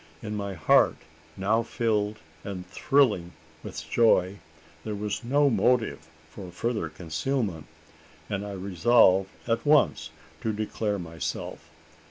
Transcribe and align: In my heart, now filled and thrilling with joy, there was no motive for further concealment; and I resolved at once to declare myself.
In 0.23 0.35
my 0.35 0.55
heart, 0.55 0.97
now 1.37 1.61
filled 1.61 2.17
and 2.43 2.67
thrilling 2.71 3.33
with 3.61 3.87
joy, 3.87 4.37
there 4.83 4.95
was 4.95 5.23
no 5.23 5.47
motive 5.47 6.07
for 6.31 6.49
further 6.49 6.89
concealment; 6.89 7.67
and 8.27 8.43
I 8.43 8.53
resolved 8.53 9.29
at 9.45 9.63
once 9.63 10.09
to 10.41 10.53
declare 10.53 10.97
myself. 10.97 11.69